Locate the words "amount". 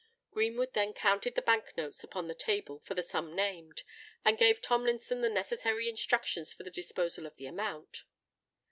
7.45-8.05